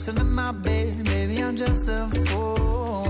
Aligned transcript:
Still 0.00 0.18
in 0.18 0.32
my 0.32 0.50
bed. 0.50 0.96
Maybe 1.08 1.42
I'm 1.42 1.56
just 1.56 1.88
a 1.88 2.08
fool. 2.26 3.09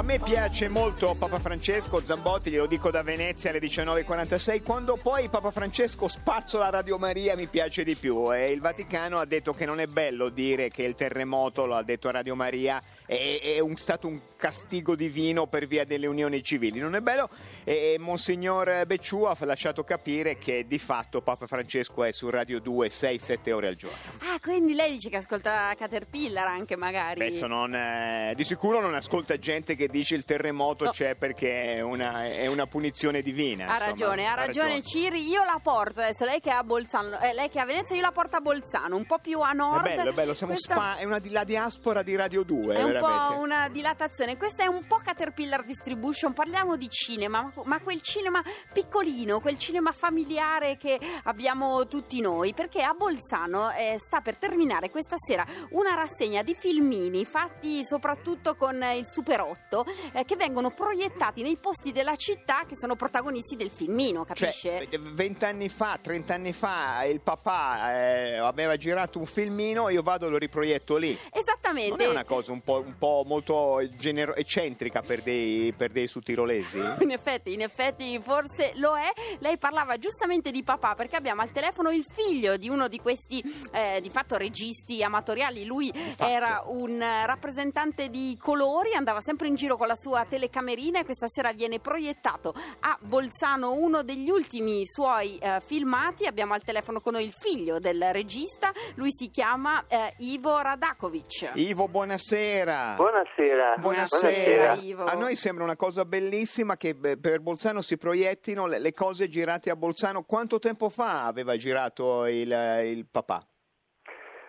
A 0.00 0.02
me 0.02 0.18
piace 0.18 0.70
molto 0.70 1.14
Papa 1.14 1.38
Francesco 1.38 2.02
Zambotti, 2.02 2.48
glielo 2.48 2.64
dico 2.64 2.90
da 2.90 3.02
Venezia 3.02 3.50
alle 3.50 3.58
19.46, 3.58 4.62
quando 4.62 4.96
poi 4.96 5.28
Papa 5.28 5.50
Francesco 5.50 6.08
spazzola 6.08 6.70
Radio 6.70 6.96
Maria 6.96 7.36
mi 7.36 7.46
piace 7.48 7.84
di 7.84 7.94
più. 7.96 8.32
E 8.32 8.50
il 8.50 8.62
Vaticano 8.62 9.18
ha 9.18 9.26
detto 9.26 9.52
che 9.52 9.66
non 9.66 9.78
è 9.78 9.84
bello 9.84 10.30
dire 10.30 10.70
che 10.70 10.84
il 10.84 10.94
terremoto, 10.94 11.66
lo 11.66 11.76
ha 11.76 11.82
detto 11.82 12.10
Radio 12.10 12.34
Maria, 12.34 12.82
è, 13.04 13.40
è 13.42 13.58
un- 13.58 13.76
stato 13.76 14.06
un 14.06 14.18
castigo 14.40 14.96
divino 14.96 15.46
per 15.46 15.66
via 15.66 15.84
delle 15.84 16.06
unioni 16.06 16.42
civili, 16.42 16.78
non 16.80 16.94
è 16.96 17.00
bello 17.00 17.28
e 17.64 17.96
Monsignor 18.00 18.86
Becciu 18.86 19.24
ha 19.24 19.36
lasciato 19.40 19.84
capire 19.84 20.38
che 20.38 20.64
di 20.66 20.78
fatto 20.78 21.20
Papa 21.20 21.46
Francesco 21.46 22.02
è 22.04 22.10
su 22.10 22.30
Radio 22.30 22.58
2 22.58 22.88
6-7 22.88 23.52
ore 23.52 23.68
al 23.68 23.76
giorno. 23.76 23.96
Ah, 24.20 24.38
quindi 24.40 24.74
lei 24.74 24.92
dice 24.92 25.10
che 25.10 25.16
ascolta 25.18 25.74
Caterpillar 25.76 26.46
anche 26.48 26.76
magari. 26.76 27.20
Adesso 27.20 27.46
non, 27.46 27.74
eh, 27.74 28.32
di 28.34 28.44
sicuro 28.44 28.80
non 28.80 28.94
ascolta 28.94 29.38
gente 29.38 29.76
che 29.76 29.86
dice 29.88 30.14
il 30.14 30.24
terremoto 30.24 30.84
No. 30.84 30.90
c'è 30.92 31.14
perché 31.14 31.74
è 31.74 31.80
una, 31.82 32.24
è 32.26 32.46
una 32.46 32.66
punizione 32.66 33.20
divina. 33.20 33.66
Ha 33.66 33.72
insomma. 33.74 33.90
ragione, 33.90 34.26
ha 34.26 34.34
ragione 34.34 34.82
Ciri, 34.82 35.28
io 35.28 35.44
la 35.44 35.60
porto 35.62 36.00
adesso, 36.00 36.24
lei 36.24 36.40
che 36.40 36.48
è 36.50 36.54
a 36.54 36.62
Bolzano, 36.62 37.20
eh, 37.20 37.34
lei 37.34 37.50
che 37.50 37.58
è 37.58 37.62
a 37.62 37.66
Venezia, 37.66 37.94
io 37.96 38.00
la 38.00 38.12
porto 38.12 38.36
a 38.36 38.40
Bolzano, 38.40 38.96
un 38.96 39.04
po' 39.04 39.18
più 39.18 39.40
a 39.40 39.50
È 39.50 39.54
nord. 39.54 39.82
bello, 39.82 40.10
è 40.10 40.12
bello, 40.14 40.32
siamo 40.32 40.52
Questa 40.54 40.72
spa- 40.74 40.96
è 40.96 41.04
una 41.04 41.20
la 41.24 41.44
diaspora 41.44 42.02
di 42.02 42.16
Radio 42.16 42.42
2, 42.42 42.74
È 42.74 42.82
un 42.82 42.92
veramente. 42.92 43.34
po' 43.34 43.40
una 43.40 43.68
dilatazione, 43.68 44.29
questa 44.36 44.64
è 44.64 44.66
un 44.66 44.84
po' 44.86 44.96
Caterpillar 44.96 45.64
Distribution, 45.64 46.32
parliamo 46.32 46.76
di 46.76 46.88
cinema, 46.88 47.50
ma- 47.64 47.80
quel 47.80 48.00
cinema 48.00 48.42
piccolino, 48.72 49.40
quel 49.40 49.58
cinema 49.58 49.92
familiare 49.92 50.76
che 50.76 50.98
abbiamo 51.24 51.86
tutti 51.86 52.20
noi, 52.20 52.54
perché 52.54 52.82
a 52.82 52.92
Bolzano 52.92 53.70
eh, 53.72 53.96
sta 53.98 54.20
per 54.20 54.36
terminare 54.36 54.90
questa 54.90 55.16
sera 55.18 55.46
una 55.70 55.94
rassegna 55.94 56.42
di 56.42 56.54
filmini 56.54 57.24
fatti 57.24 57.84
soprattutto 57.84 58.54
con 58.56 58.82
il 58.96 59.06
Super 59.06 59.40
8 59.40 59.86
eh, 60.12 60.24
che 60.24 60.36
vengono 60.36 60.70
proiettati 60.70 61.42
nei 61.42 61.56
posti 61.56 61.92
della 61.92 62.16
città 62.16 62.62
che 62.66 62.76
sono 62.76 62.96
protagonisti 62.96 63.56
del 63.56 63.70
filmino, 63.70 64.24
capisce? 64.24 64.86
Cioè, 64.90 64.98
vent'anni 64.98 65.68
fa, 65.68 65.98
trent'anni 66.00 66.52
fa, 66.52 67.04
il 67.04 67.20
papà 67.20 67.94
eh, 67.94 68.36
aveva 68.36 68.76
girato 68.76 69.18
un 69.18 69.26
filmino, 69.26 69.88
io 69.88 70.02
vado 70.02 70.26
e 70.26 70.30
lo 70.30 70.38
riproietto 70.38 70.96
lì. 70.96 71.16
Esattamente. 71.32 71.90
Non 71.90 72.00
è 72.00 72.08
una 72.08 72.24
cosa 72.24 72.52
un 72.52 72.62
po', 72.62 72.82
un 72.84 72.96
po' 72.98 73.22
molto 73.26 73.80
genero- 74.20 74.34
eccentrica 74.34 75.02
per 75.02 75.22
dei, 75.22 75.72
per 75.76 75.90
dei 75.90 76.06
sudtirolesi? 76.06 76.78
In 77.00 77.10
effetti, 77.10 77.52
in 77.52 77.62
effetti 77.62 78.20
forse 78.22 78.72
lo 78.76 78.96
è. 78.96 79.10
Lei 79.38 79.56
parlava 79.58 79.96
giustamente 79.96 80.50
di 80.50 80.62
papà 80.62 80.94
perché 80.94 81.16
abbiamo 81.16 81.42
al 81.42 81.50
telefono 81.50 81.90
il 81.90 82.04
figlio 82.04 82.56
di 82.56 82.68
uno 82.68 82.88
di 82.88 82.98
questi 82.98 83.42
eh, 83.72 84.00
di 84.00 84.10
fatto 84.10 84.36
registi 84.36 85.02
amatoriali. 85.02 85.64
Lui 85.64 85.92
fatto. 85.92 86.24
era 86.24 86.62
un 86.66 86.98
rappresentante 87.24 88.08
di 88.08 88.36
colori, 88.40 88.94
andava 88.94 89.20
sempre 89.20 89.48
in 89.48 89.54
giro 89.54 89.76
con 89.76 89.86
la 89.86 89.94
sua 89.94 90.24
telecamerina 90.28 91.00
e 91.00 91.04
questa 91.04 91.28
sera 91.28 91.52
viene 91.52 91.78
proiettato 91.78 92.54
a 92.80 92.96
Bolzano 93.00 93.72
uno 93.72 94.02
degli 94.02 94.30
ultimi 94.30 94.86
suoi 94.86 95.38
eh, 95.38 95.60
filmati. 95.64 96.26
Abbiamo 96.26 96.54
al 96.54 96.62
telefono 96.62 97.00
con 97.00 97.14
noi 97.14 97.24
il 97.24 97.34
figlio 97.38 97.78
del 97.78 98.12
regista, 98.12 98.72
lui 98.94 99.10
si 99.12 99.30
chiama 99.30 99.84
eh, 99.88 100.14
Ivo 100.18 100.60
Radakovic. 100.60 101.52
Ivo, 101.54 101.88
buonasera. 101.88 102.94
buonasera. 102.96 103.76
Buonasera. 103.78 104.09
Buonasera. 104.10 104.74
Ivo. 104.74 105.04
A 105.04 105.14
noi 105.14 105.36
sembra 105.36 105.62
una 105.62 105.76
cosa 105.76 106.04
bellissima 106.04 106.76
che 106.76 106.96
per 106.96 107.40
Bolzano 107.40 107.80
si 107.80 107.96
proiettino 107.96 108.66
le, 108.66 108.78
le 108.78 108.92
cose 108.92 109.28
girate 109.28 109.70
a 109.70 109.76
Bolzano. 109.76 110.24
Quanto 110.24 110.58
tempo 110.58 110.88
fa 110.88 111.26
aveva 111.26 111.56
girato 111.56 112.26
il, 112.26 112.50
il 112.84 113.06
papà? 113.10 113.46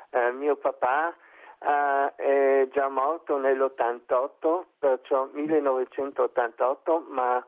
Eh, 0.09 0.31
mio 0.31 0.57
papà 0.57 1.15
eh, 1.59 2.15
è 2.15 2.67
già 2.71 2.89
morto 2.89 3.37
nell'88, 3.37 4.63
perciò 4.79 5.29
1988, 5.31 7.05
ma 7.09 7.45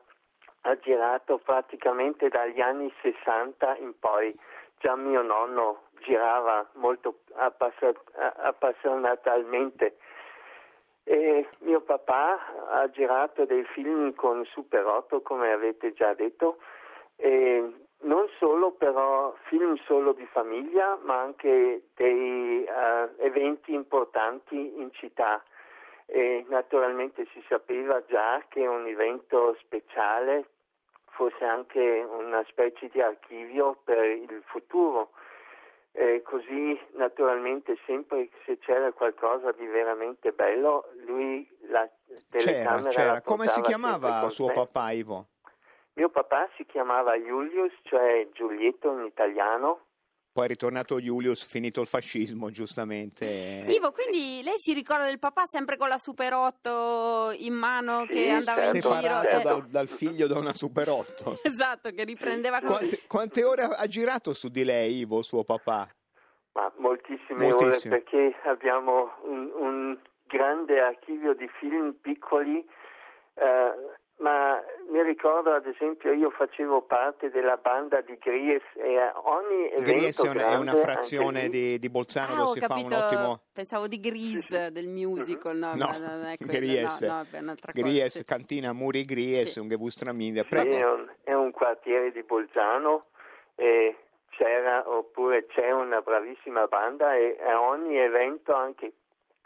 ha 0.66 0.78
girato 0.78 1.38
praticamente 1.38 2.28
dagli 2.28 2.60
anni 2.60 2.92
60 3.02 3.76
in 3.78 3.98
poi. 3.98 4.34
Già 4.78 4.96
mio 4.96 5.22
nonno 5.22 5.84
girava 6.00 6.68
molto 6.74 7.20
appassa- 7.34 7.92
appassionatamente. 8.42 9.96
E 11.04 11.46
mio 11.58 11.82
papà 11.82 12.38
ha 12.70 12.90
girato 12.90 13.44
dei 13.44 13.64
film 13.64 14.14
con 14.14 14.44
Super 14.46 14.86
8, 14.86 15.20
come 15.20 15.52
avete 15.52 15.92
già 15.92 16.14
detto, 16.14 16.58
non 18.04 18.28
solo 18.38 18.72
però 18.72 19.34
film 19.44 19.76
solo 19.84 20.12
di 20.12 20.26
famiglia, 20.26 20.98
ma 21.02 21.20
anche 21.20 21.88
dei 21.94 22.64
eh, 22.64 23.08
eventi 23.18 23.72
importanti 23.72 24.78
in 24.80 24.90
città. 24.92 25.42
E 26.06 26.44
naturalmente 26.48 27.26
si 27.32 27.42
sapeva 27.48 28.04
già 28.06 28.42
che 28.48 28.66
un 28.66 28.86
evento 28.86 29.56
speciale 29.60 30.48
fosse 31.10 31.44
anche 31.44 32.06
una 32.10 32.44
specie 32.48 32.88
di 32.88 33.00
archivio 33.00 33.78
per 33.84 34.04
il 34.04 34.42
futuro. 34.46 35.10
E 35.96 36.22
così 36.22 36.76
naturalmente 36.94 37.78
sempre 37.86 38.28
se 38.44 38.58
c'era 38.58 38.90
qualcosa 38.90 39.52
di 39.52 39.64
veramente 39.64 40.32
bello, 40.32 40.88
lui 41.06 41.48
la 41.68 41.88
C'era, 41.88 42.20
telecamera 42.30 42.88
c'era. 42.90 43.12
la 43.12 43.22
Come 43.22 43.46
si 43.46 43.60
chiamava 43.60 44.28
suo 44.28 44.52
papà, 44.52 44.90
Ivo? 44.90 45.26
Mio 45.92 46.08
papà 46.08 46.48
si 46.56 46.66
chiamava 46.66 47.16
Julius, 47.16 47.72
cioè 47.82 48.28
Giulietto 48.32 48.90
in 48.90 49.04
italiano. 49.04 49.82
Poi 50.34 50.46
è 50.46 50.48
ritornato 50.48 50.98
Julius, 50.98 51.44
finito 51.44 51.80
il 51.80 51.86
fascismo, 51.86 52.50
giustamente. 52.50 53.24
Ivo, 53.68 53.92
quindi 53.92 54.42
lei 54.42 54.56
si 54.58 54.72
ricorda 54.72 55.04
del 55.04 55.20
papà 55.20 55.46
sempre 55.46 55.76
con 55.76 55.86
la 55.86 55.96
Super 55.96 56.34
8 56.34 57.36
in 57.38 57.54
mano 57.54 58.00
Sì, 58.00 58.14
che 58.14 58.30
andava 58.30 58.64
in 58.64 58.72
certo, 58.72 58.88
giro? 58.96 59.00
Separato 59.00 59.28
eh, 59.28 59.42
dal, 59.44 59.66
dal 59.68 59.86
figlio 59.86 60.26
da 60.26 60.36
una 60.36 60.52
Super 60.52 60.88
8. 60.88 61.38
Esatto, 61.46 61.90
che 61.92 62.02
riprendeva 62.02 62.58
con... 62.58 62.70
Quante, 62.70 63.00
quante 63.06 63.44
ore 63.44 63.62
ha 63.62 63.86
girato 63.86 64.32
su 64.34 64.48
di 64.48 64.64
lei, 64.64 64.96
Ivo, 64.96 65.22
suo 65.22 65.44
papà? 65.44 65.88
Ma 66.54 66.72
moltissime 66.78 67.46
Moltissime. 67.46 67.94
ore 67.94 68.02
perché 68.02 68.36
abbiamo 68.48 69.12
un, 69.22 69.52
un 69.54 69.98
grande 70.26 70.80
archivio 70.80 71.34
di 71.34 71.48
film 71.60 71.92
piccoli, 72.00 72.58
eh, 73.34 73.72
ma 74.18 74.62
mi 74.90 75.02
ricordo 75.02 75.52
ad 75.52 75.66
esempio 75.66 76.12
io 76.12 76.30
facevo 76.30 76.82
parte 76.82 77.30
della 77.30 77.56
banda 77.56 78.00
di 78.00 78.16
Gries 78.16 78.62
e 78.74 78.96
a 78.98 79.12
ogni 79.24 79.70
evento 79.72 79.82
Gries 79.82 80.24
è 80.24 80.28
una, 80.28 80.48
è 80.52 80.56
una 80.56 80.74
frazione 80.76 81.48
di, 81.48 81.78
di 81.78 81.88
Bolzano 81.90 82.32
Ah, 82.32 82.36
dove 82.36 82.50
ho 82.50 82.52
si 82.52 82.60
fa 82.60 82.66
capito, 82.68 82.86
un 82.86 82.92
ottimo... 82.92 83.40
pensavo 83.52 83.86
di 83.88 83.98
Grease 83.98 84.70
del 84.70 84.88
musical, 84.88 85.56
no, 85.56 85.74
No, 85.74 85.86
no, 85.86 85.98
non 85.98 86.24
è 86.26 86.36
quello, 86.36 86.52
Gries, 86.52 87.00
no, 87.00 87.12
no, 87.14 87.26
è 87.30 87.38
un'altra 87.40 87.72
cosa, 87.72 87.84
Gries, 87.86 88.16
sì. 88.16 88.24
cantina 88.24 88.72
Muri 88.72 89.04
Gries, 89.04 89.50
Sì. 89.50 89.58
un 89.58 89.68
sì, 90.42 90.48
Prego. 90.48 90.76
è, 90.76 90.84
un, 90.84 91.12
è 91.24 91.32
un 91.32 91.50
quartiere 91.50 92.12
di 92.12 92.22
Bolzano 92.22 93.06
e 93.56 93.96
c'era 94.30 94.88
oppure 94.88 95.46
c'è 95.46 95.70
una 95.72 96.00
bravissima 96.00 96.66
banda 96.66 97.14
e 97.16 97.36
a 97.46 97.60
ogni 97.60 97.96
evento 97.98 98.54
anche 98.54 98.92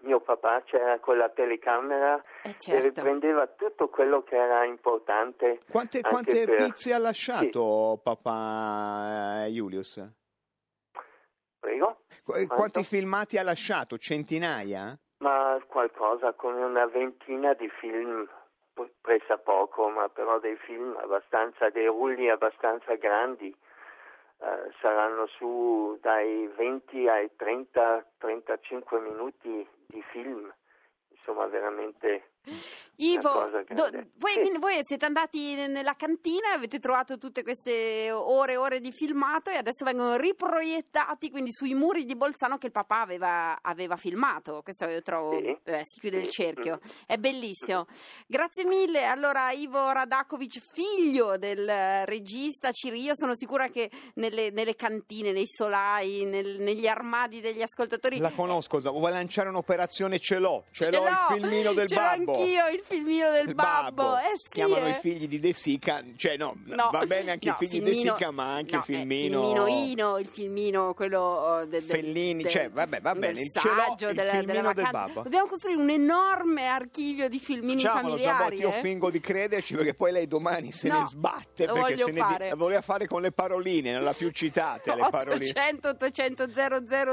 mio 0.01 0.21
papà 0.21 0.63
c'era 0.63 0.99
con 1.01 1.17
la 1.17 1.29
telecamera 1.29 2.23
Eh, 2.43 2.51
e 2.51 2.55
certo. 2.59 2.83
riprendeva 2.87 3.47
tutto 3.49 3.89
quello 3.89 4.23
che 4.23 4.37
era 4.37 4.65
importante. 4.65 5.59
Quante, 5.71 6.01
quante 6.03 6.45
per- 6.47 6.57
pizze 6.57 6.93
ha 6.95 6.99
lasciato 6.99 8.01
papà 8.03 9.45
eh, 9.45 9.49
Julius? 9.51 10.03
Prego? 11.59 12.01
Qu- 12.25 12.37
eh? 12.37 12.47
Quanti 12.47 12.85
filmati 12.85 13.39
ha 13.39 13.43
lasciato? 13.43 13.99
Centinaia? 13.99 14.97
Ma 15.19 15.61
qualcosa 15.67 16.33
come 16.35 16.63
una 16.63 16.87
ventina 16.87 17.53
di 17.55 17.69
film, 17.81 18.29
p- 18.73 18.89
pressa 19.01 19.37
poco, 19.39 19.89
ma 19.89 20.09
però 20.09 20.39
dei 20.39 20.57
film 20.57 20.97
abbastanza, 21.03 21.71
dei 21.71 21.87
rulli 21.87 22.29
abbastanza 22.31 22.95
grandi. 22.95 23.55
Eh, 24.41 24.73
saranno 24.81 25.27
su 25.27 25.99
dai 26.01 26.47
20 26.47 27.09
ai 27.09 27.31
30-35 27.37 29.01
minuti 29.01 29.69
di 29.87 30.01
film, 30.13 30.53
insomma 31.09 31.47
veramente 31.47 32.35
Ivo, 33.01 33.49
do- 33.69 33.91
voi, 34.17 34.33
Sì. 34.33 34.59
voi 34.59 34.81
siete 34.83 35.05
andati 35.05 35.55
nella 35.55 35.95
cantina, 35.95 36.51
avete 36.53 36.81
trovato 36.81 37.17
tutte 37.17 37.45
queste 37.45 38.11
ore 38.11 38.55
e 38.55 38.57
ore 38.57 38.81
di 38.81 38.91
filmato 38.91 39.51
e 39.51 39.55
adesso 39.57 39.85
vengono 39.85 40.17
riproiettati 40.17 41.31
quindi 41.31 41.53
sui 41.53 41.75
muri 41.75 42.05
di 42.05 42.17
Bolzano 42.17 42.59
che 42.59 42.67
il 42.67 42.73
papà 42.73 43.01
aveva, 43.03 43.59
aveva 43.63 43.95
filmato. 43.97 44.63
Questo 44.65 44.87
io 44.89 45.01
trovo, 45.03 45.39
Sì. 45.39 45.57
eh, 45.63 45.83
si 45.85 46.01
chiude 46.01 46.17
il 46.17 46.25
Sì. 46.25 46.33
cerchio, 46.33 46.81
è 47.07 47.17
bellissimo. 47.19 47.87
Grazie 48.27 48.65
mille. 48.65 49.05
Allora, 49.05 49.53
Ivo 49.53 49.93
Radakovic, 49.93 50.61
figlio 50.73 51.37
del 51.37 52.05
regista 52.05 52.73
Cirio, 52.73 53.13
sono 53.15 53.37
sicura 53.37 53.69
che 53.69 53.91
nelle, 54.15 54.51
nelle 54.51 54.75
cantine, 54.75 55.31
nei 55.31 55.47
solai, 55.47 56.25
nel- 56.25 56.57
negli 56.61 56.89
armadi 56.89 57.41
degli 57.41 57.63
ascoltatori 57.63 58.19
La 58.19 58.33
conosco, 58.33 58.81
vuole 58.81 59.13
lanciare 59.13 59.51
un'operazione 59.51 60.19
ce 60.19 60.39
l'ho, 60.41 60.65
ce, 60.73 60.85
Ce 60.85 60.91
l'ho 60.91 61.05
il 61.05 61.11
l'ho, 61.11 61.35
filmino 61.37 61.73
del 61.73 61.87
ce 61.89 61.95
babbo. 61.95 62.33
Anch'io, 62.39 62.69
il 62.75 62.83
filmino 62.85 63.31
del 63.31 63.49
Il 63.49 63.55
babbo. 63.55 64.17
Eh 64.17 64.39
sì, 64.39 64.47
chiamano 64.51 64.87
eh. 64.87 64.91
i 64.91 64.95
figli 64.95 65.27
di 65.29 65.39
De 65.41 65.53
Sica, 65.53 66.03
cioè 66.17 66.37
no, 66.37 66.57
No, 66.65 66.91
va 66.93 67.05
bene 67.07 67.33
anche 67.33 67.49
no, 67.49 67.55
i 67.55 67.57
figli 67.59 67.81
di 67.81 67.87
filmino- 67.91 68.13
De 68.13 68.19
Sica, 68.19 68.31
ma 68.31 68.55
anche 68.55 68.77
no, 68.77 68.85
il 68.87 68.95
eh, 68.95 68.97
filmino... 68.97 69.41
filmino 69.43 69.67
Ino, 69.67 70.19
il 70.19 70.27
filmino 70.29 70.95
quello 70.95 71.21
oh, 71.21 71.59
del, 71.61 71.69
del- 71.69 71.83
Fellini, 71.83 72.43
del- 72.43 72.51
cioè, 72.51 72.71
vabbè, 72.71 73.01
va 73.01 73.15
bene, 73.15 73.41
il 73.41 73.51
saggio, 73.53 74.09
il 74.09 74.15
della, 74.15 74.31
filmino 74.33 74.53
della 74.55 74.73
del 74.73 74.89
babbo. 74.91 75.23
Dobbiamo 75.23 75.47
costruire 75.47 75.81
un 75.81 75.91
enorme 75.91 76.67
archivio 76.67 77.29
di 77.29 77.39
filmini 77.39 77.81
Facciamolo, 77.83 78.09
familiari. 78.17 78.39
Zambotti, 78.39 78.61
io 78.63 78.69
eh? 78.69 78.81
fingo 78.81 79.11
di 79.11 79.21
crederci 79.21 79.75
perché 79.75 79.95
poi 79.95 80.13
lei 80.13 80.27
domani 80.27 80.73
se 80.73 80.89
ne 80.89 81.05
sbatte 81.07 81.67
perché 81.67 81.97
se 81.97 82.11
ne 82.13 82.19
fare. 82.21 82.49
la 82.51 82.55
voleva 82.55 82.81
fare 82.81 83.07
con 83.07 83.21
le 83.23 83.33
paroline, 83.33 83.93
non 83.93 84.03
l'ha 84.05 84.13
più 84.13 84.31
citate 84.31 84.95
le 84.95 85.07
paroline. 85.11 85.51
800 85.51 85.89
800 85.89 86.47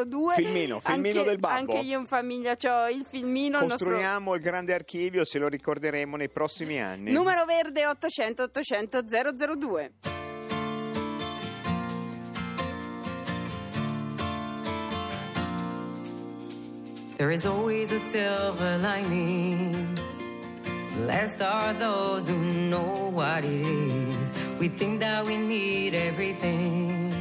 002 0.05 0.33
Filmino, 0.35 0.79
filmino 0.79 1.19
anche, 1.19 1.29
del 1.29 1.37
babbo. 1.39 1.73
Anche 1.73 1.85
io 1.85 1.99
in 1.99 2.05
famiglia 2.05 2.57
ho 2.63 2.89
il 2.89 3.05
filmino. 3.09 3.59
il 3.59 3.67
nostro- 3.67 3.85
Costruiamo 3.89 4.33
il 4.35 4.41
grande 4.41 4.73
archivio, 4.73 5.14
se 5.23 5.39
lo 5.39 5.47
ricorderemo 5.47 6.17
nei 6.17 6.29
prossimi 6.29 6.81
anni. 6.81 7.11
Numero 7.11 7.45
verde 7.45 7.85
800 7.85 8.49
800 8.51 9.05
002. 9.05 9.91
There 17.17 17.31
is 17.31 17.45
always 17.45 17.93
a 17.93 17.99
silver 17.99 18.77
lining. 18.79 19.97
Blessed 20.97 21.41
are 21.41 21.73
those 21.73 22.27
who 22.27 22.37
know 22.37 23.09
what 23.13 23.45
it 23.45 23.65
is. 23.65 24.33
We 24.59 24.67
think 24.67 24.99
that 24.99 25.25
we 25.25 25.37
need 25.37 25.93
everything. 25.93 27.13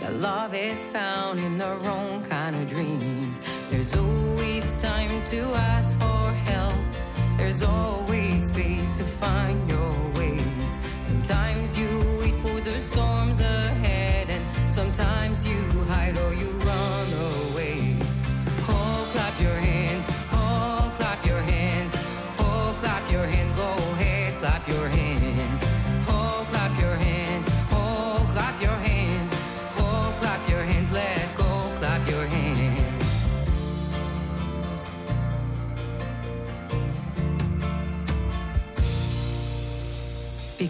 That 0.00 0.14
love 0.14 0.54
is 0.54 0.86
found 0.86 1.38
in 1.38 1.58
the 1.58 1.76
wrong 1.82 2.24
kind 2.30 2.56
of 2.56 2.68
dreams. 2.68 3.38
There's 3.70 3.94
always 3.94 4.74
time 4.80 5.22
to 5.26 5.40
ask 5.52 5.94
for 5.98 6.32
help. 6.50 6.74
There's 7.36 7.62
always 7.62 8.48
space 8.48 8.94
to 8.94 9.04
find 9.04 9.68
your 9.68 9.92
ways. 10.16 10.78
Sometimes 11.06 11.78
you 11.78 11.88
wait 12.18 12.34
for 12.36 12.60
the 12.60 12.80
storms 12.80 13.40
ahead, 13.40 13.97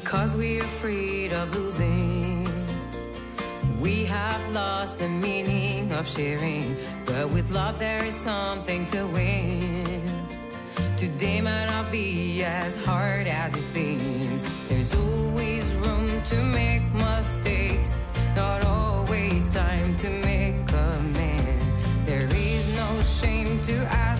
Because 0.08 0.34
we're 0.34 0.64
afraid 0.64 1.34
of 1.34 1.54
losing. 1.54 2.48
We 3.78 4.06
have 4.06 4.40
lost 4.54 4.96
the 4.96 5.06
meaning 5.06 5.92
of 5.92 6.08
sharing, 6.08 6.78
but 7.04 7.28
with 7.28 7.50
love 7.50 7.78
there 7.78 8.02
is 8.02 8.14
something 8.14 8.86
to 8.86 9.06
win. 9.08 10.00
Today 10.96 11.42
might 11.42 11.66
not 11.66 11.92
be 11.92 12.42
as 12.42 12.74
hard 12.86 13.26
as 13.26 13.54
it 13.54 13.68
seems. 13.76 14.68
There's 14.70 14.94
always 14.94 15.66
room 15.74 16.22
to 16.22 16.42
make 16.42 16.84
mistakes, 16.94 18.00
not 18.34 18.64
always 18.64 19.46
time 19.50 19.94
to 19.98 20.08
make 20.08 20.72
amends. 20.72 21.86
There 22.06 22.30
is 22.34 22.64
no 22.74 23.02
shame 23.02 23.60
to 23.60 23.74
ask 23.92 24.17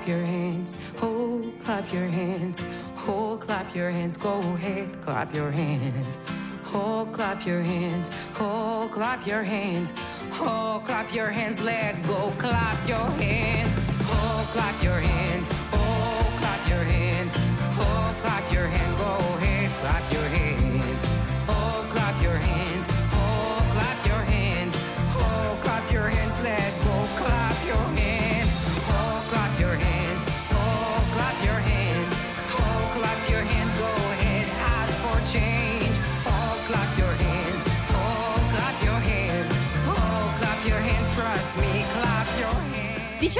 clap 0.00 0.08
your 0.08 0.24
hands. 0.24 0.78
Oh, 1.02 1.52
clap 1.60 1.92
your 1.92 2.06
hands. 2.06 2.64
Oh, 3.06 3.36
clap 3.38 3.74
your 3.74 3.90
hands. 3.90 4.16
Go 4.16 4.38
ahead, 4.38 5.02
clap 5.02 5.34
your 5.34 5.50
hands. 5.50 6.18
Oh, 6.72 7.06
clap 7.12 7.44
your 7.44 7.60
hands. 7.62 8.10
Oh, 8.38 8.88
clap 8.90 9.26
your 9.26 9.42
hands. 9.42 9.92
Oh, 10.32 10.80
clap 10.86 11.14
your 11.14 11.28
hands. 11.28 11.60
Let 11.60 12.02
go. 12.06 12.32
Clap 12.38 12.88
your 12.88 13.10
hands. 13.20 13.74
Oh, 14.08 14.48
clap 14.52 14.82
your 14.82 15.00
hands. 15.00 15.48
Oh, 15.74 16.32
clap 16.38 16.68
your 16.68 16.84
hands. 16.84 17.32
Oh, 17.78 18.16
clap 18.22 18.52
your 18.52 18.66
hands. 18.66 18.94
Go 18.94 19.04
ahead, 19.04 19.70
clap 19.80 20.12
your 20.12 20.19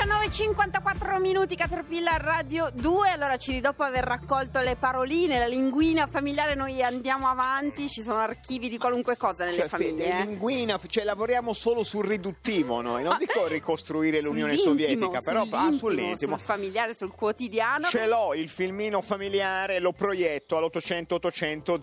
19.54 0.00 1.21
minuti 1.21 1.57
Caterpillar 1.57 2.23
Radio 2.23 2.71
2 2.73 3.11
allora 3.11 3.37
Ciri 3.37 3.61
dopo 3.61 3.83
aver 3.83 4.02
raccolto 4.02 4.59
le 4.61 4.76
paroline 4.76 5.38
la 5.38 5.47
linguina 5.47 6.07
familiare 6.07 6.54
noi 6.54 6.83
andiamo 6.83 7.28
avanti 7.28 7.87
ci 7.87 8.00
sono 8.02 8.16
archivi 8.16 8.71
di 8.71 8.78
qualunque 8.78 9.19
cosa 9.19 9.45
nelle 9.45 9.59
Cioè, 9.59 9.69
famiglie 9.69 10.04
fe- 10.04 10.19
eh. 10.21 10.25
linguina, 10.25 10.80
cioè 10.88 11.04
lavoriamo 11.04 11.52
solo 11.52 11.85
sul 11.85 12.07
riduttivo 12.07 12.80
noi, 12.80 13.02
non 13.02 13.19
dico 13.19 13.47
ricostruire 13.47 14.23
l'Unione 14.23 14.57
Sovietica, 14.57 15.21
però 15.21 15.45
ah, 15.50 15.71
sull'intimo. 15.71 16.37
sul 16.38 16.47
familiare 16.47 16.95
sul 16.95 17.12
quotidiano 17.12 17.85
Ce 17.88 18.07
l'ho 18.07 18.33
il 18.33 18.49
filmino 18.49 19.02
familiare, 19.02 19.80
lo 19.80 19.92
proietto 19.92 20.57
all'800 20.57 21.12
800 21.14 21.78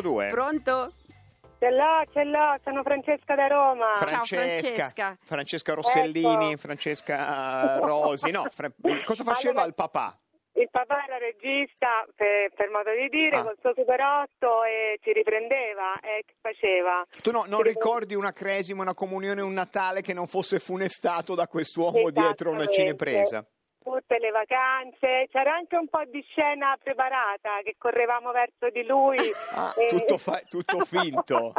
002. 0.00 0.28
pronto? 0.30 0.92
Ce 1.58 1.70
l'ho, 1.70 2.04
ce 2.12 2.22
l'ho, 2.24 2.56
sono 2.62 2.82
Francesca 2.82 3.34
da 3.34 3.46
Roma. 3.48 3.94
Ciao, 3.96 4.06
Francesca, 4.06 4.60
Francesca. 4.60 5.18
Francesca 5.22 5.74
Rossellini, 5.74 6.50
Ecco. 6.52 6.58
Francesca 6.58 7.78
Rosi, 7.80 8.30
no, 8.30 8.44
Fra- 8.50 8.70
cosa 9.04 9.24
faceva 9.24 9.50
Allora- 9.62 9.66
il 9.66 9.74
papà? 9.74 10.16
Il 10.52 10.68
papà 10.70 11.04
era 11.06 11.18
regista, 11.18 12.04
per, 12.16 12.50
per 12.52 12.68
modo 12.70 12.90
di 12.90 13.08
dire, 13.08 13.36
Ah. 13.36 13.42
col 13.44 13.56
suo 13.60 13.72
Super 13.76 14.00
8 14.00 14.64
e 14.64 14.98
ci 15.02 15.12
riprendeva 15.12 15.94
e 16.00 16.24
che 16.26 16.34
faceva. 16.40 17.04
Tu 17.22 17.30
no- 17.30 17.44
non 17.46 17.60
Ci 17.62 17.68
ricordi 17.68 18.14
una 18.16 18.32
cresima, 18.32 18.82
una 18.82 18.94
comunione, 18.94 19.40
un 19.40 19.52
Natale 19.52 20.00
che 20.02 20.14
non 20.14 20.26
fosse 20.26 20.58
funestato 20.58 21.36
da 21.36 21.46
quest'uomo 21.46 22.10
dietro 22.10 22.50
una 22.50 22.66
cinepresa? 22.66 23.44
Tutte 24.08 24.20
le 24.24 24.30
vacanze, 24.30 25.28
c'era 25.30 25.52
anche 25.52 25.76
un 25.76 25.86
po' 25.86 26.02
di 26.06 26.24
scena 26.30 26.74
preparata 26.82 27.60
che 27.62 27.74
correvamo 27.76 28.32
verso 28.32 28.70
di 28.72 28.82
lui. 28.86 29.18
Ah, 29.52 29.74
e- 29.76 29.86
tutto, 29.88 30.16
fa- 30.16 30.40
tutto 30.48 30.78
finto. 30.88 31.52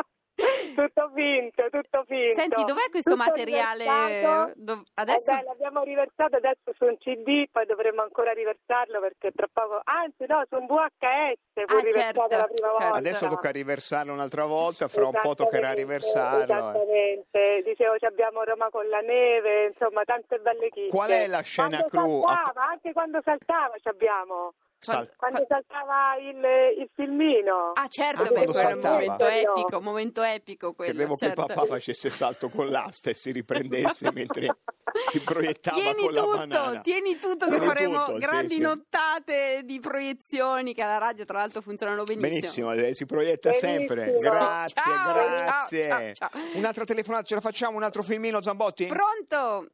Tutto 0.82 1.12
finto, 1.14 1.70
tutto 1.70 2.04
finto. 2.08 2.40
Senti, 2.40 2.64
dov'è 2.64 2.90
questo 2.90 3.12
Tutto 3.12 3.24
materiale? 3.24 4.54
Dov- 4.56 4.80
Eh 4.82 4.92
adesso 4.96 5.34
beh, 5.36 5.44
l'abbiamo 5.44 5.84
riversato 5.84 6.36
adesso 6.38 6.72
su 6.76 6.86
un 6.86 6.98
CD, 6.98 7.48
poi 7.52 7.66
dovremmo 7.66 8.02
ancora 8.02 8.32
riversarlo 8.32 9.00
perché 9.00 9.32
tra 9.32 9.48
poco, 9.52 9.82
anzi 9.84 10.26
no, 10.28 10.44
su 10.50 10.56
un 10.56 10.66
VHS 10.68 11.66
fu 11.66 11.76
Ah, 11.76 11.80
riversato 11.80 12.30
certo, 12.30 12.38
la 12.38 12.44
prima 12.46 12.68
certo. 12.70 12.78
volta. 12.84 12.94
Adesso 12.94 13.28
tocca 13.28 13.50
riversarlo 13.52 14.14
un'altra 14.14 14.46
volta, 14.46 14.88
fra 14.88 15.06
un 15.08 15.20
po' 15.22 15.36
toccherà 15.36 15.74
riversarlo. 15.74 16.44
Esattamente, 16.44 17.62
dicevo 17.64 17.98
ci 17.98 18.06
abbiamo 18.06 18.44
Roma 18.44 18.70
con 18.70 18.88
la 18.88 19.00
neve, 19.02 19.68
insomma 19.68 20.04
tante 20.04 20.38
belle 20.40 20.70
chicche. 20.70 20.90
Qual 20.90 21.10
è 21.10 21.28
la 21.28 21.42
scena 21.42 21.84
quando 21.84 21.88
clou? 21.90 22.24
Saltava, 22.26 22.68
anche 22.70 22.94
quando 22.94 23.22
saltava 23.24 23.76
ci 23.78 23.88
abbiamo. 23.88 24.54
Sal- 24.82 25.12
Quando 25.18 25.46
saltava 25.48 26.16
il, 26.18 26.38
il 26.82 26.90
filmino. 26.96 27.72
Ah 27.74 27.88
certo, 27.90 28.22
Ah, 28.22 28.26
beh, 28.28 28.32
quando 28.32 28.52
quello 28.54 28.68
è 28.70 28.72
un 28.74 28.82
saltava. 28.82 28.94
momento 28.96 29.26
epico, 29.28 29.82
momento 29.82 30.22
epico 30.24 30.74
quello, 30.74 30.92
Credevo 30.94 31.18
certo. 31.18 31.46
che 31.46 31.54
papà 31.54 31.66
facesse 31.68 32.10
salto 32.10 32.50
con 32.50 32.70
l'asta 32.70 33.10
e 33.10 33.14
si 33.14 33.32
riprendesse 33.32 34.10
mentre 34.14 34.48
si 35.12 35.20
proiettava 35.20 35.78
Tieni 35.80 36.02
con 36.04 36.14
la 36.14 36.22
tutto, 36.22 36.38
banana. 36.38 36.80
tieni 36.82 37.20
tutto 37.20 37.46
che 37.46 37.52
Tieni 37.52 37.66
faremo 37.66 38.00
tutto, 38.06 38.14
sì, 38.14 38.20
grandi 38.26 38.54
sì. 38.56 38.62
nottate 38.62 39.62
di 39.66 39.80
proiezioni 39.82 40.74
che 40.74 40.82
alla 40.82 40.98
radio 40.98 41.26
tra 41.26 41.40
l'altro 41.40 41.60
funzionano 41.62 42.04
benissimo. 42.04 42.30
Benissimo, 42.30 42.74
lei 42.74 42.94
si 42.94 43.06
proietta 43.06 43.50
Benissimo. 43.50 43.72
sempre. 43.74 44.14
Grazie, 44.20 44.82
Ciao, 44.82 45.14
grazie. 45.14 45.88
ciao, 45.88 46.00
ciao, 46.00 46.14
ciao. 46.14 46.30
Un'altra 46.54 46.86
telefonata, 46.86 47.26
ce 47.26 47.36
la 47.36 47.42
facciamo? 47.42 47.76
Un 47.76 47.84
altro 47.84 48.02
filmino, 48.02 48.42
Zambotti? 48.42 48.86
Pronto? 48.88 49.68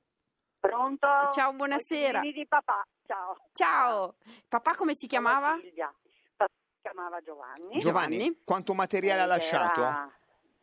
Pronto? 0.75 1.07
Ciao, 1.31 1.53
buonasera. 1.53 2.19
Figli 2.19 2.33
di 2.33 2.47
papà. 2.47 2.85
Ciao. 3.07 3.37
Ciao. 3.53 4.15
Papà 4.49 4.75
come 4.75 4.93
si 4.93 5.07
chiamava? 5.07 5.57
Silvia. 5.61 5.87
Papà 6.35 6.51
si 6.53 6.81
chiamava 6.81 7.21
Giovanni. 7.21 7.79
Giovanni, 7.79 8.17
Giovanni. 8.17 8.41
quanto 8.43 8.73
materiale 8.73 9.21
ha 9.21 9.25
lasciato? 9.25 9.79
era- 9.79 10.11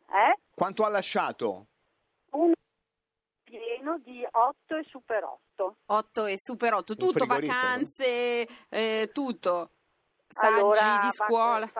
Eh? 0.08 0.38
Quanto 0.54 0.84
ha 0.84 0.88
lasciato? 0.90 1.66
Un 2.32 2.52
pieno 3.42 3.98
di 4.00 4.22
8 4.30 4.76
e 4.76 4.84
super 4.84 5.24
8. 5.24 5.76
8 5.86 6.26
e 6.26 6.36
super 6.38 6.74
8, 6.74 6.94
tutto, 6.94 7.24
vacanze, 7.24 8.46
eh, 8.68 9.08
tutto. 9.14 9.70
Saggi 10.32 10.54
Allora, 10.54 10.98
di 11.02 11.10
scuola. 11.12 11.70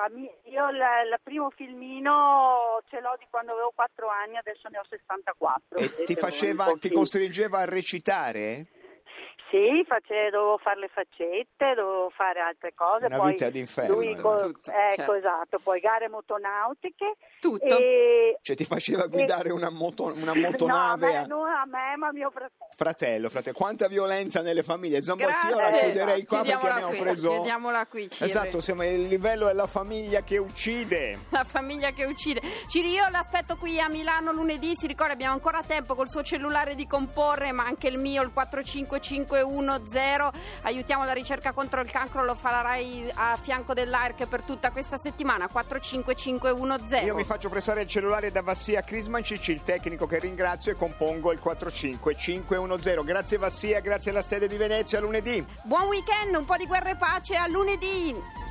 io 0.44 0.68
il, 0.68 0.76
il 0.76 1.18
primo 1.22 1.48
filmino 1.50 2.82
ce 2.90 3.00
l'ho 3.00 3.16
di 3.18 3.26
quando 3.30 3.52
avevo 3.52 3.72
4 3.74 4.08
anni, 4.08 4.36
adesso 4.36 4.68
ne 4.68 4.78
ho 4.78 4.84
64. 4.86 5.78
E 5.78 6.04
ti 6.04 6.14
faceva, 6.14 6.70
ti 6.78 6.90
costringeva 6.90 7.60
a 7.60 7.64
recitare? 7.64 8.66
Sì, 9.52 9.84
face- 9.86 10.30
dovevo 10.30 10.56
fare 10.56 10.80
le 10.80 10.88
faccette, 10.88 11.74
dovevo 11.76 12.08
fare 12.16 12.40
altre 12.40 12.72
cose. 12.74 13.04
Una 13.04 13.18
poi 13.18 13.32
vita 13.32 13.50
d'inferno, 13.50 13.94
Lui, 13.96 14.16
co- 14.16 14.38
Tutto, 14.38 14.70
ecco, 14.70 14.94
certo. 14.96 15.12
esatto. 15.12 15.58
Poi 15.62 15.78
gare 15.78 16.08
motonautiche. 16.08 17.16
Tutto. 17.38 17.62
E... 17.76 18.38
Cioè 18.40 18.56
ti 18.56 18.64
faceva 18.64 19.04
guidare 19.08 19.52
una, 19.52 19.68
moto, 19.68 20.04
una 20.04 20.34
motonave? 20.34 20.60
No, 20.72 20.78
a 20.78 20.90
a- 20.92 20.96
me, 20.96 21.26
non 21.26 21.46
a 21.48 21.64
me, 21.66 21.96
ma 21.98 22.06
a 22.06 22.12
mio 22.12 22.30
fratello. 22.30 22.70
Fratello, 22.74 23.28
fratello, 23.28 23.56
quanta 23.56 23.88
violenza 23.88 24.40
nelle 24.40 24.62
famiglie. 24.62 25.02
Zambotti, 25.02 25.46
io 25.48 25.56
la 25.56 25.70
chiuderei 25.70 26.24
qua 26.24 26.40
perché 26.40 26.66
abbiamo 26.66 26.88
qui, 26.88 27.00
preso... 27.00 27.30
chiudiamola 27.30 27.86
qui, 27.86 28.08
Ciri. 28.08 28.30
Esatto, 28.30 28.60
siamo, 28.62 28.84
il 28.84 29.06
livello 29.06 29.50
è 29.50 29.52
la 29.52 29.66
famiglia 29.66 30.22
che 30.22 30.38
uccide. 30.38 31.26
La 31.28 31.44
famiglia 31.44 31.90
che 31.90 32.06
uccide. 32.06 32.40
Ciri, 32.68 32.92
io 32.92 33.04
l'aspetto 33.10 33.56
qui 33.56 33.78
a 33.78 33.88
Milano 33.88 34.32
lunedì. 34.32 34.74
Si 34.78 34.86
ricorda, 34.86 35.12
abbiamo 35.12 35.34
ancora 35.34 35.60
tempo 35.60 35.94
col 35.94 36.08
suo 36.08 36.22
cellulare 36.22 36.74
di 36.74 36.86
comporre, 36.86 37.52
ma 37.52 37.64
anche 37.64 37.88
il 37.88 37.98
mio, 37.98 38.22
il 38.22 38.30
45510. 39.42 40.30
Aiutiamo 40.62 41.04
la 41.04 41.12
ricerca 41.12 41.52
contro 41.52 41.80
il 41.80 41.90
cancro, 41.90 42.24
lo 42.24 42.34
fa 42.34 42.50
la 42.50 42.60
Rai 42.62 43.10
a 43.14 43.38
fianco 43.40 43.74
dell'ARC 43.74 44.26
per 44.26 44.42
tutta 44.42 44.70
questa 44.70 44.98
settimana. 44.98 45.48
45510. 45.48 47.04
Io 47.04 47.14
mi 47.14 47.24
faccio 47.24 47.48
prestare 47.48 47.82
il 47.82 47.88
cellulare 47.88 48.30
da 48.30 48.42
Vassia 48.42 48.82
Crismancic, 48.82 49.48
il 49.48 49.62
tecnico 49.62 50.06
che 50.06 50.18
ringrazio 50.18 50.72
e 50.72 50.76
compongo 50.76 51.32
il 51.32 51.40
45510. 51.40 53.04
Grazie 53.04 53.38
Vassia, 53.38 53.80
grazie 53.80 54.10
alla 54.10 54.22
Stelle 54.22 54.46
di 54.46 54.56
Venezia, 54.56 55.00
lunedì. 55.00 55.44
Buon 55.62 55.88
weekend, 55.88 56.34
un 56.34 56.44
po' 56.44 56.56
di 56.56 56.66
guerra 56.66 56.90
e 56.90 56.96
pace 56.96 57.36
a 57.36 57.46
lunedì. 57.48 58.41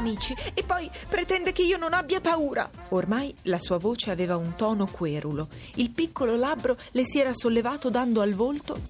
Amici, 0.00 0.34
e 0.54 0.62
poi 0.62 0.90
pretende 1.10 1.52
che 1.52 1.60
io 1.60 1.76
non 1.76 1.92
abbia 1.92 2.22
paura. 2.22 2.70
Ormai 2.88 3.34
la 3.42 3.58
sua 3.60 3.76
voce 3.76 4.10
aveva 4.10 4.34
un 4.34 4.54
tono 4.54 4.86
querulo. 4.86 5.48
Il 5.74 5.90
piccolo 5.90 6.36
labbro 6.36 6.78
le 6.92 7.04
si 7.04 7.20
era 7.20 7.34
sollevato 7.34 7.90
dando 7.90 8.22
al 8.22 8.32
volto. 8.32 8.80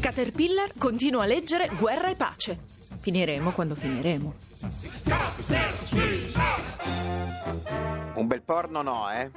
Caterpillar 0.00 0.72
continua 0.78 1.24
a 1.24 1.26
leggere 1.26 1.68
Guerra 1.78 2.08
e 2.08 2.16
pace. 2.16 2.58
Finiremo 2.96 3.52
quando 3.52 3.74
finiremo. 3.74 4.34
Un 8.14 8.26
bel 8.26 8.40
porno 8.40 8.80
no, 8.80 9.10
eh? 9.10 9.30